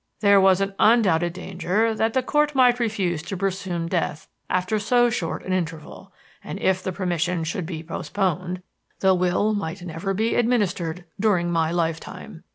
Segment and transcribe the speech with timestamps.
[0.21, 5.11] "There was an undoubted danger that the Court might refuse to presume death after so
[5.11, 6.11] short an interval;
[6.43, 8.63] and if the permission should be postponed,
[9.01, 12.43] the will might never be administered during my lifetime.